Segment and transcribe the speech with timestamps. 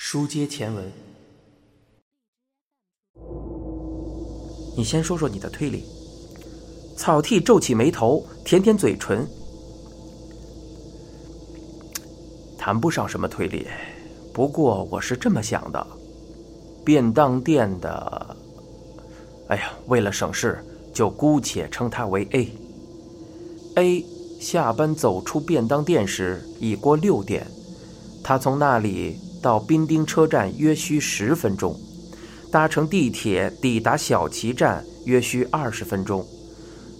[0.00, 0.92] 书接前文，
[4.76, 5.82] 你先说说你的推理。
[6.96, 9.26] 草剃皱起眉头，舔舔嘴唇，
[12.56, 13.66] 谈不上什么推理。
[14.32, 15.84] 不过我是这么想的：
[16.84, 18.36] 便当店的，
[19.48, 22.48] 哎呀，为了省事，就姑且称他为 A。
[23.74, 24.04] A
[24.40, 27.44] 下班走出便当店时已过六点，
[28.22, 29.18] 他从那里
[29.48, 31.74] 到滨丁车站约需十分钟，
[32.52, 36.22] 搭乘地铁抵达小旗站约需二十分钟。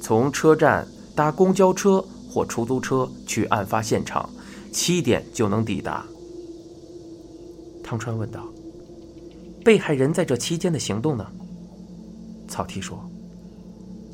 [0.00, 4.30] 从车站搭公交车或出租车去案发现场，
[4.72, 6.06] 七点就能抵达。
[7.82, 8.46] 汤川问道
[9.64, 11.26] ：“被害人在这期间的行动呢？”
[12.46, 12.96] 草剃说：“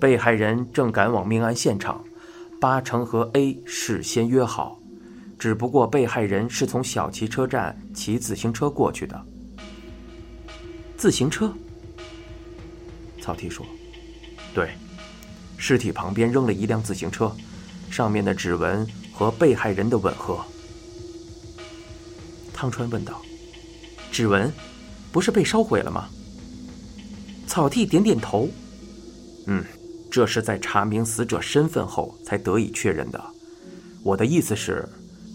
[0.01, 2.03] 被害人正赶往命案现场，
[2.59, 4.79] 八成和 A 事先约好，
[5.43, 9.21] 只不过被害人是从小旗车站骑自行车过去的。”
[10.97, 11.53] 自行车？
[13.21, 13.67] 草剃说
[14.55, 14.71] ：“对。”
[15.59, 17.35] 尸体旁边扔了一辆自行车，
[17.91, 20.45] 上面的指纹和被害人的吻合。
[22.55, 23.21] 汤川问道
[24.13, 24.49] ：“指纹
[25.11, 26.09] 不是被烧毁了吗？”
[27.49, 28.49] 草剃点点头
[29.49, 29.65] ：“嗯，
[30.09, 33.21] 这是在查明死者身份后才得以确认的。
[34.05, 34.89] 我的意思是，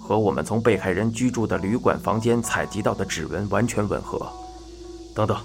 [0.07, 4.31] 和我们从被害人居住的旅馆房间采集到的指纹完全吻合。
[5.13, 5.37] 等等，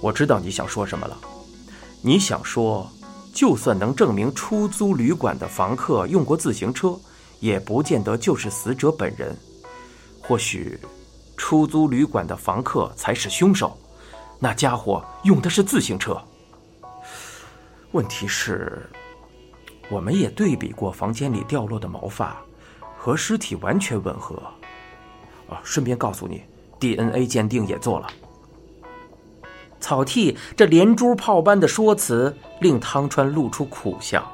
[0.00, 1.16] 我知道你想说什么了。
[2.02, 2.90] 你想说？”
[3.36, 6.98] 就算能证明出租旅馆的房客用过自行车，
[7.38, 9.36] 也不见得就是死者本人。
[10.22, 10.80] 或许，
[11.36, 13.76] 出租旅馆的房客才是凶手。
[14.38, 16.18] 那家伙用的是自行车。
[17.92, 18.88] 问题是，
[19.90, 22.42] 我们也对比过房间里掉落的毛发，
[23.06, 24.34] 和尸体完全吻合。
[25.48, 26.42] 啊，顺便告诉你
[26.80, 28.08] ，DNA 鉴定也做了。
[29.78, 34.28] 草剃这连珠炮般的说辞，令汤川露出苦笑。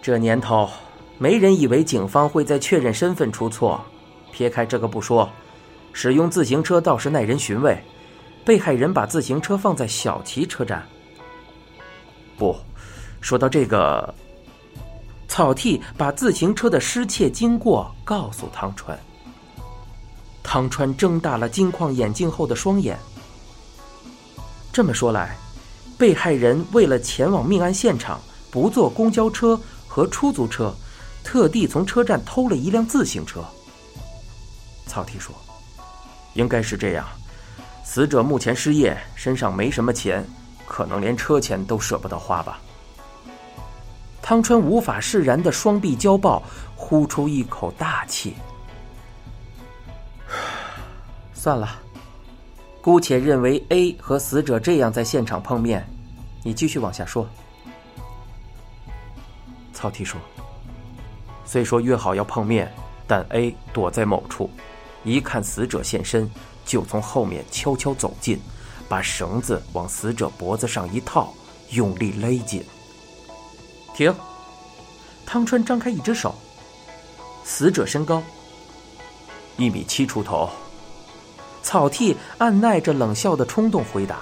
[0.00, 0.70] 这年头，
[1.18, 3.84] 没人以为警方会在确认身份出错。
[4.30, 5.28] 撇开这个不说，
[5.92, 7.76] 使用自行车倒是耐人寻味。
[8.44, 10.86] 被害人把自行车放在小旗车站。
[12.38, 12.56] 不，
[13.20, 14.14] 说到这个，
[15.32, 18.98] 草剃把自行车的失窃经过告诉汤川。
[20.42, 22.98] 汤川睁大了金框眼镜后的双眼。
[24.70, 25.34] 这么说来，
[25.96, 30.70] 被害人为了前往命案现场，不坐公交车和出租车，
[31.24, 33.42] 特地从车站偷了一辆自行车。
[34.86, 35.34] 草剃说
[36.36, 37.08] ：“应该是这样。
[37.82, 40.28] 死者目前失业，身上没什么钱，
[40.66, 42.60] 可能连车钱都舍不得花吧。”
[44.22, 46.40] 汤川无法释然的双臂交抱，
[46.76, 48.34] 呼出一口大气。
[51.34, 51.68] 算了，
[52.80, 55.84] 姑且认为 A 和死者这样在现场碰面。
[56.44, 57.28] 你继续往下说。
[59.72, 60.20] 曹提说
[61.44, 62.72] ：“虽说约好要碰面，
[63.08, 64.48] 但 A 躲在某处，
[65.02, 66.30] 一看死者现身，
[66.64, 68.40] 就从后面悄悄走近，
[68.88, 71.34] 把绳子往死者脖子上一套，
[71.70, 72.64] 用力勒紧。”
[73.94, 74.14] 停。
[75.26, 76.34] 汤川张开一只手。
[77.44, 78.22] 死者身高
[79.56, 80.48] 一米七出头。
[81.62, 84.20] 草剃按耐着冷笑的冲动回答：“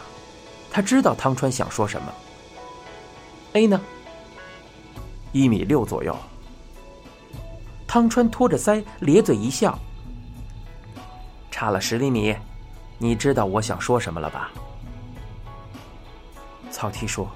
[0.70, 2.12] 他知道汤川想说什么。
[3.52, 3.80] ”A 呢？
[5.32, 6.16] 一米六左右。
[7.86, 9.78] 汤川托着腮，咧嘴一笑
[11.50, 12.36] ：“差了十厘米，
[12.98, 14.50] 你知道我想说什么了吧？”
[16.70, 17.28] 草剃说：“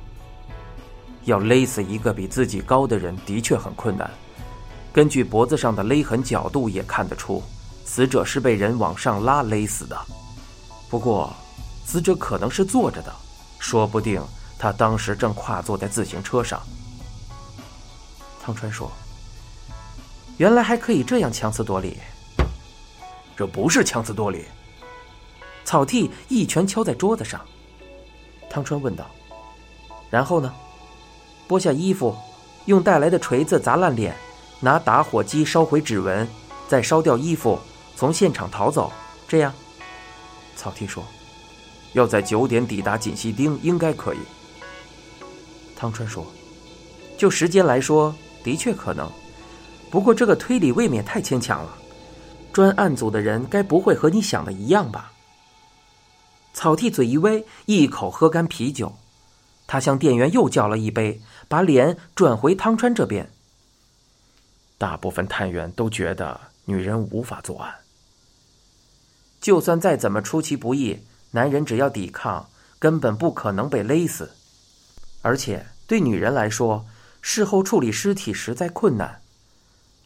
[1.25, 4.11] 要勒死一个比自己高的人，的确很困难。
[4.93, 7.43] 根据脖子上的勒痕角度，也看得出。”
[7.87, 9.97] 死者是被人往上拉勒死的，
[10.89, 11.33] 不过，
[11.85, 13.15] 死者可能是坐着的，
[13.59, 14.21] 说不定
[14.59, 16.61] 他当时正跨坐在自行车上。
[18.43, 18.91] 汤川说
[20.39, 21.99] ：“原来还可以这样强词夺理。”
[23.37, 24.47] 这不是强词夺理。
[25.65, 27.39] 草剃一拳敲在桌子上。
[28.49, 29.05] 汤川问道
[30.11, 30.53] ：“然后呢？
[31.49, 32.17] 剥下衣服，
[32.67, 34.15] 用带来的锤子砸烂脸，
[34.61, 36.27] 拿打火机烧毁指纹，
[36.69, 37.59] 再烧掉衣服。”
[37.97, 38.93] 从现场逃走，
[39.29, 39.55] 这样，
[40.57, 41.05] 草剃说
[41.95, 44.19] ：“要在九点抵达锦溪町，应该可以。”
[45.79, 46.27] 汤川说
[47.17, 48.13] ：“就时间来说，
[48.43, 49.09] 的确可能，
[49.91, 51.73] 不过这个推理未免太牵强了。
[52.53, 55.13] 专案组的人该不会和你想的一样吧？”
[56.53, 58.93] 草剃嘴一微，一口喝干啤酒，
[59.67, 63.33] 他向店员又叫了一杯，把脸转回汤川这边。
[64.77, 67.75] 大部分探员都觉得女人无法作案。
[69.41, 74.37] 就算再怎么出其不意，男人只要抵抗，根本不可能被勒死。
[75.23, 76.87] 而且对女人来说，
[77.21, 79.23] 事后处理尸体实在困难。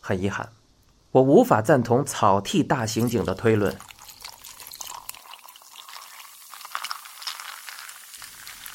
[0.00, 0.52] 很遗憾，
[1.10, 3.76] 我无法赞同草剃大刑警的推论。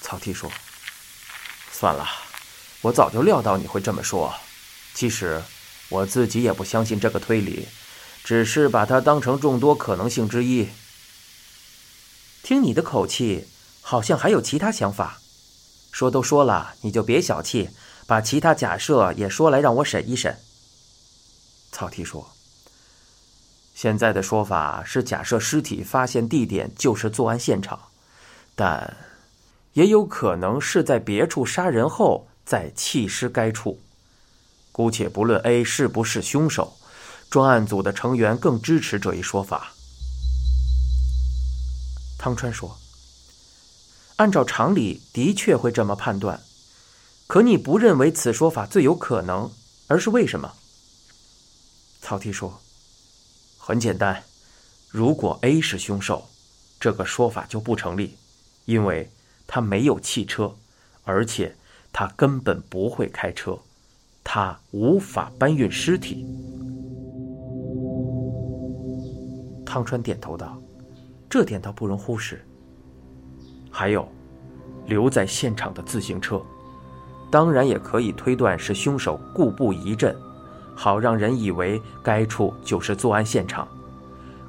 [0.01, 0.51] 草剃说
[1.83, 2.07] ：“算了，
[2.80, 4.33] 我早就料到你会这么说。
[4.94, 5.44] 其实
[5.89, 7.68] 我自己也不相信这个推理。”
[8.24, 10.69] 只是把它当成众多可能性之一。
[12.41, 13.50] 听你的口气，
[13.81, 15.19] 好像还有其他想法。
[15.91, 17.71] 说都说了，你就别小气，
[18.07, 20.39] 把其他假设也说来让我审一审。
[21.74, 22.31] 草剃说
[23.75, 27.77] ：“现在的说法是假设尸体发现地点就是作案现场，
[28.56, 28.95] 但
[29.73, 33.79] 也有可能是在别处杀人后再弃尸该处。
[34.71, 36.77] 姑且不论 A 是不是凶手。”
[37.29, 39.73] 专案组的成员更支持这一说法。
[42.19, 42.77] 汤川说
[44.17, 46.39] ：“按照常理，的确会这么判断，
[47.25, 49.51] 可你不认为此说法最有可能，
[49.87, 50.53] 而是为什么？”
[52.01, 52.61] 草剃说
[53.57, 54.23] ：“很简单，
[54.89, 56.29] 如果 A 是凶手，
[56.79, 58.15] 这个说法就不成立，
[58.65, 59.11] 因为
[59.47, 60.53] 他没有汽车，
[61.03, 61.55] 而且
[61.91, 63.57] 他根本不会开车，
[64.23, 66.25] 他无法搬运尸体。”
[69.65, 70.61] 汤川点头道
[71.29, 72.45] ：“这点倒不容忽视。
[73.71, 74.07] 还有，
[74.85, 76.39] 留在现场的自行车，
[77.31, 80.15] 当然也可以推断是凶手故布疑阵，
[80.75, 83.67] 好让人以为该处就是作案现场。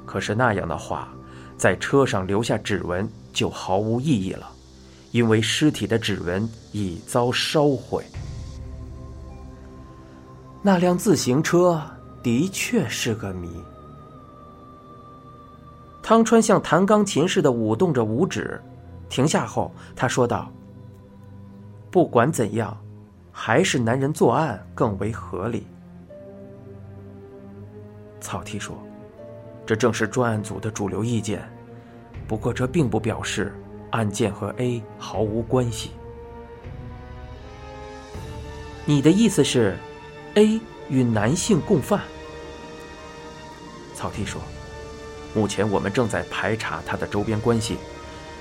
[0.05, 1.11] 可是那样的话，
[1.57, 4.47] 在车上留下指纹就毫无意义了，
[5.15, 8.03] 因为尸体的指纹已遭烧毁。
[10.61, 11.81] 那辆自行车
[12.21, 13.49] 的确是个谜。”
[16.03, 18.61] 汤川像弹钢琴似的舞动着五指，
[19.07, 20.51] 停下后，他说道
[21.89, 22.77] ：“不管怎样，
[23.31, 25.65] 还是男人作案更为合理。”
[28.19, 28.77] 草剃说
[29.65, 31.41] ：“这正是专案组的主流意见，
[32.27, 33.55] 不过这并不表示
[33.95, 35.91] 案件和 A 毫无关系。”
[38.85, 39.77] 你的意思是
[40.35, 40.59] ，A
[40.89, 42.01] 与男性共犯？
[43.95, 44.41] 草剃说。
[45.33, 47.75] 目前我们正在排查他的周边关系，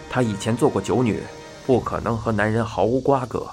[0.09, 1.21] 他以前做过酒女，
[1.67, 3.51] 不可能和男人毫无瓜葛。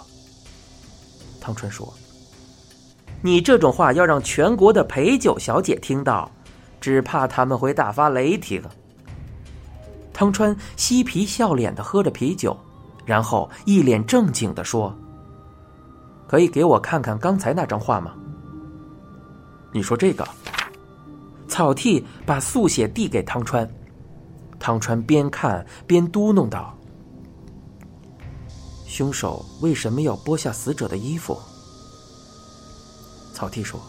[1.40, 1.92] 汤川说
[3.24, 6.30] ：“你这种话要让全国的陪酒小姐听到，
[6.80, 8.62] 只怕他们会大发雷霆。”
[10.22, 12.56] 汤川嬉皮笑脸的喝着啤酒，
[13.06, 14.96] 然后一脸正经的说
[16.30, 18.14] ：“可以给我看看刚才那张画吗？”
[19.74, 20.24] 你说这个？
[21.48, 23.68] 草剃把速写递给汤川，
[24.60, 26.78] 汤川边看边嘟哝道
[28.86, 31.36] ：“凶手为什么要剥下死者的衣服？”
[33.34, 33.82] 草剃说：“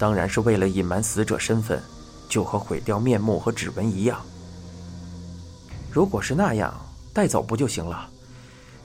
[0.00, 1.80] 当然是为了隐瞒死者身份，
[2.28, 4.20] 就和毁掉面目和指纹一样。
[5.90, 6.72] 如果是那样，
[7.12, 8.08] 带走不就行了？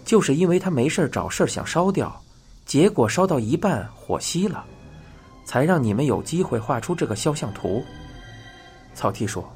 [0.04, 2.22] 就是因为他没事找事想烧掉，
[2.66, 4.63] 结果烧到一半火熄了，
[5.46, 7.84] 才让你们有机会画出这个肖像图。”
[8.96, 9.48] 草剃说：“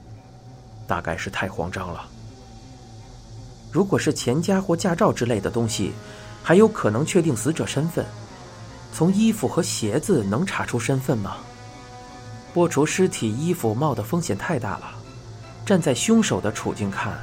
[0.87, 2.05] 大概是太慌张了。
[3.71, 5.93] 如果是钱夹或驾照之类的东西，
[6.43, 8.05] 还有可能确定死者身份。
[8.91, 11.37] 从衣服和鞋子能查出身份吗？
[12.55, 14.91] 剥除尸体衣服冒的风险太大了。
[15.63, 17.19] 站在凶手的处境看，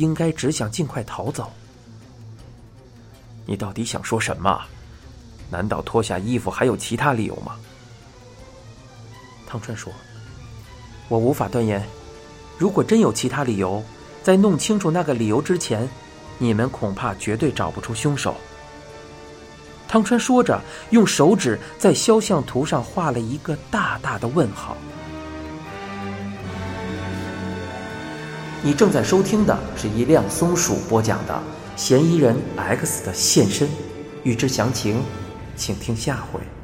[0.00, 1.52] 应该只想尽快逃走。
[3.44, 4.62] 你到底想说什么？
[5.50, 7.56] 难道脱下衣服还有其他理由吗？”
[9.46, 9.92] 汤川说。
[11.08, 11.84] 我无法断言，
[12.56, 13.82] 如果真有其他理由，
[14.22, 15.88] 在弄清楚那个理由之前，
[16.38, 18.36] 你们恐怕绝对找不出凶手。
[19.88, 24.76] 汤川说着，用手指在肖像图上画了一个大大的问号。
[28.62, 31.32] 你正在收听的是一辆松鼠播讲的
[31.80, 33.66] 《嫌疑人 X 的现身》，
[34.22, 35.02] 欲知详情，
[35.56, 36.59] 请听下回。